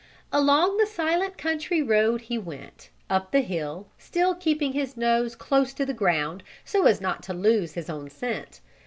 [0.33, 5.73] Along the silent country road he went, up the hill, still keeping his nose close
[5.73, 8.61] to the ground so as not to lose his own scent.